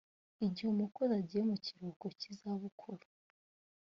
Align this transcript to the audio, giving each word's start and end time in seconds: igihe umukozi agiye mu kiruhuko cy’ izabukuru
igihe 0.45 0.67
umukozi 0.71 1.13
agiye 1.21 1.43
mu 1.49 1.57
kiruhuko 1.65 2.05
cy’ 2.19 2.25
izabukuru 2.31 3.05